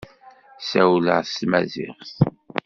Ssawleɣ 0.61 1.21
s 1.29 1.31
tmaziɣt. 1.39 2.09